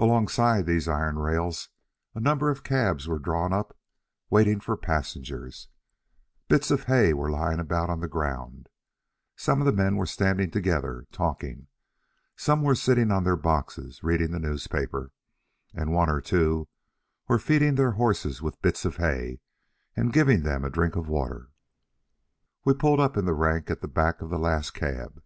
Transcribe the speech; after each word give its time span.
Alongside 0.00 0.66
these 0.66 0.88
iron 0.88 1.16
rails 1.16 1.68
a 2.12 2.18
number 2.18 2.50
of 2.50 2.64
cabs 2.64 3.06
were 3.06 3.20
drawn 3.20 3.52
up, 3.52 3.78
waiting 4.28 4.58
for 4.58 4.76
passengers; 4.76 5.68
bits 6.48 6.72
of 6.72 6.86
hay 6.86 7.12
were 7.14 7.30
lying 7.30 7.60
about 7.60 7.88
on 7.88 8.00
the 8.00 8.08
ground; 8.08 8.68
some 9.36 9.60
of 9.60 9.64
the 9.66 9.70
men 9.72 9.94
were 9.96 10.06
standing 10.06 10.50
together 10.50 11.06
talking; 11.12 11.68
some 12.34 12.64
were 12.64 12.74
sitting 12.74 13.12
on 13.12 13.22
their 13.22 13.36
boxes 13.36 14.02
reading 14.02 14.32
the 14.32 14.40
newspaper; 14.40 15.12
and 15.72 15.92
one 15.92 16.10
or 16.10 16.20
two 16.20 16.66
were 17.28 17.38
feeding 17.38 17.76
their 17.76 17.92
horses 17.92 18.42
with 18.42 18.60
bits 18.60 18.84
of 18.84 18.96
hay, 18.96 19.38
and 19.94 20.12
giving 20.12 20.42
them 20.42 20.64
a 20.64 20.68
drink 20.70 20.96
of 20.96 21.06
water. 21.08 21.50
We 22.64 22.74
pulled 22.74 22.98
up 22.98 23.16
in 23.16 23.24
the 23.24 23.34
rank 23.34 23.70
at 23.70 23.82
the 23.82 23.86
back 23.86 24.20
of 24.20 24.30
the 24.30 24.38
last 24.40 24.70
cab. 24.74 25.22